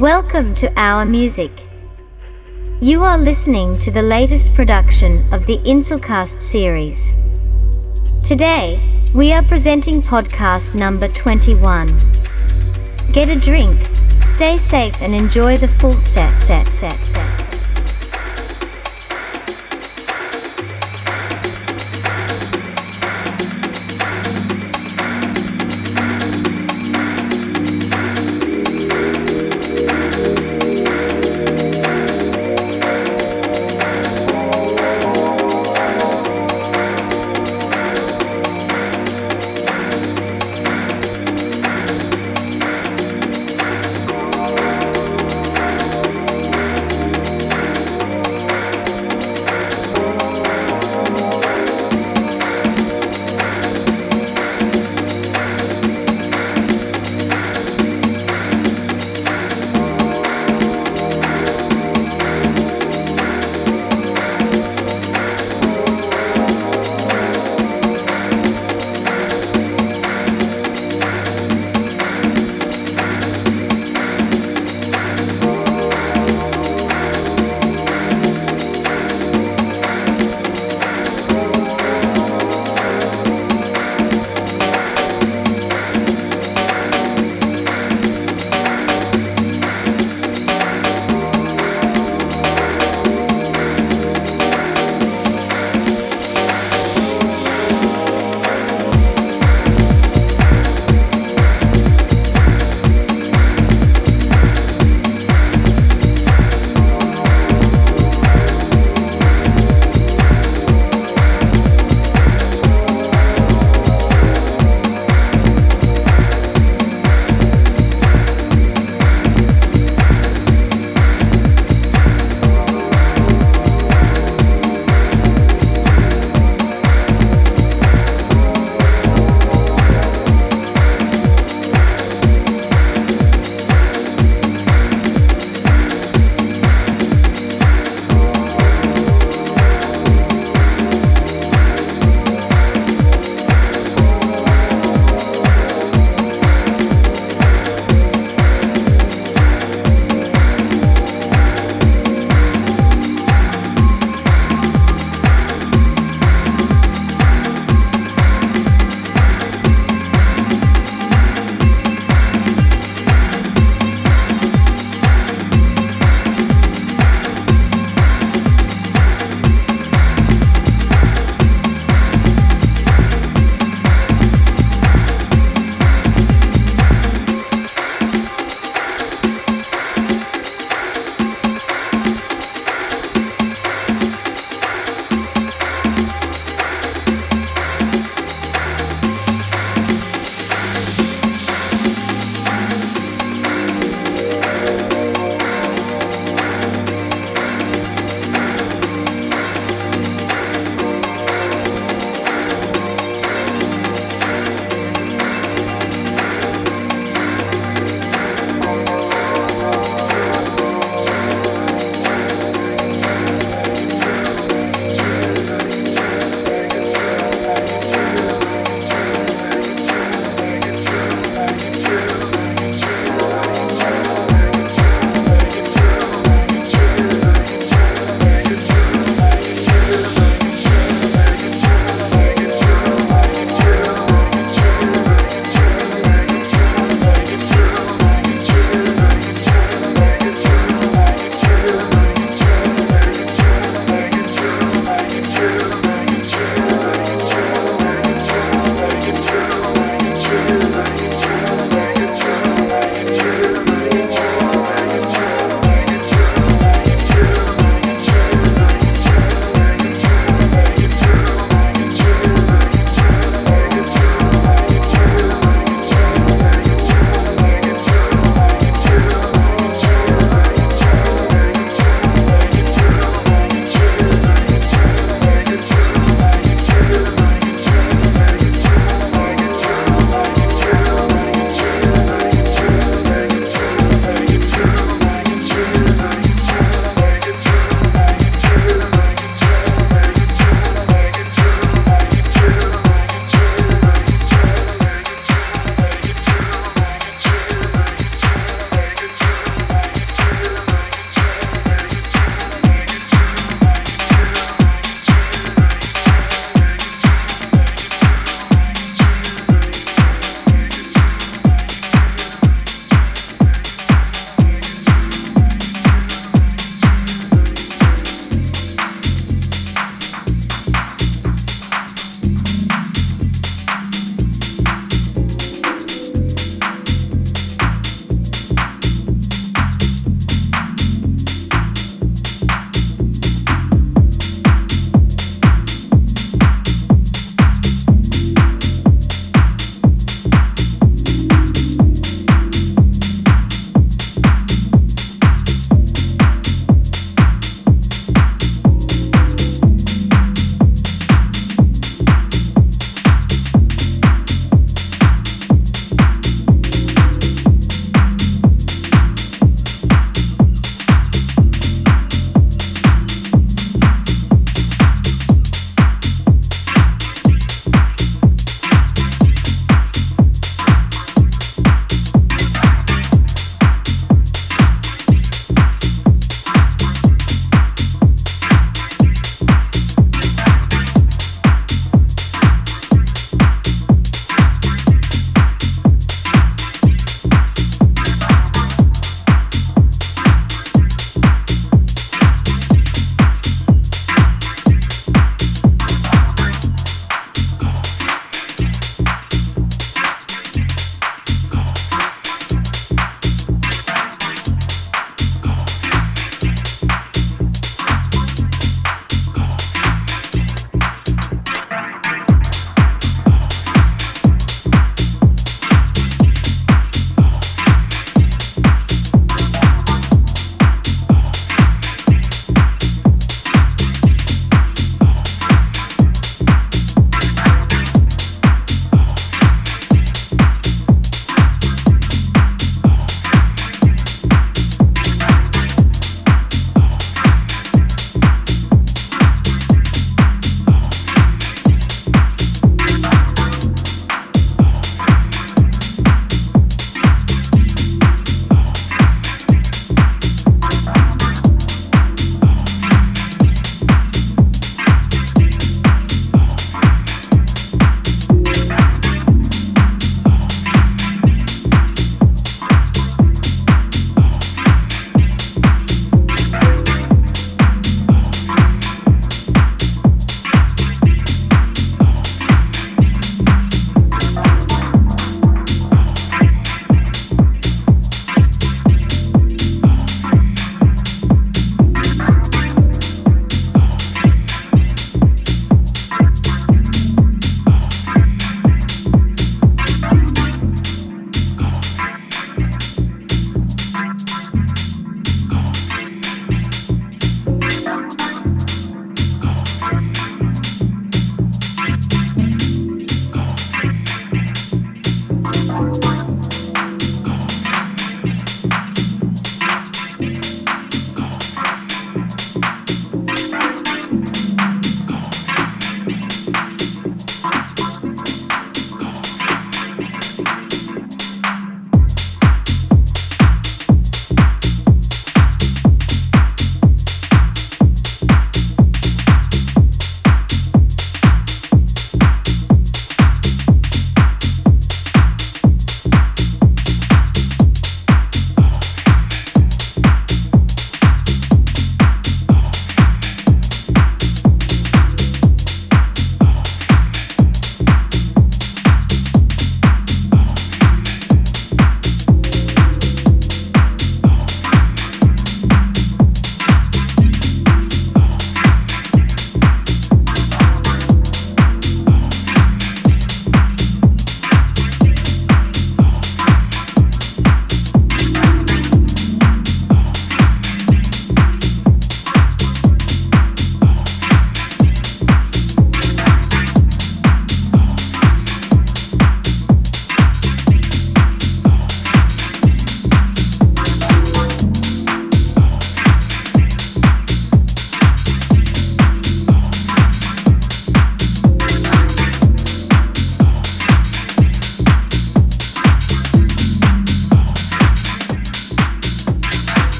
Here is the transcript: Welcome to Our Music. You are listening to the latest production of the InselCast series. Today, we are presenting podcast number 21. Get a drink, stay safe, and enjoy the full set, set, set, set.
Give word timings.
Welcome 0.00 0.54
to 0.54 0.72
Our 0.80 1.04
Music. 1.04 1.50
You 2.80 3.04
are 3.04 3.18
listening 3.18 3.78
to 3.80 3.90
the 3.90 4.00
latest 4.00 4.54
production 4.54 5.30
of 5.30 5.44
the 5.44 5.58
InselCast 5.58 6.40
series. 6.40 7.12
Today, 8.24 8.80
we 9.14 9.34
are 9.34 9.42
presenting 9.42 10.00
podcast 10.00 10.74
number 10.74 11.06
21. 11.06 12.00
Get 13.12 13.28
a 13.28 13.38
drink, 13.38 13.78
stay 14.22 14.56
safe, 14.56 14.98
and 15.02 15.14
enjoy 15.14 15.58
the 15.58 15.68
full 15.68 16.00
set, 16.00 16.34
set, 16.38 16.72
set, 16.72 16.98
set. 17.04 17.39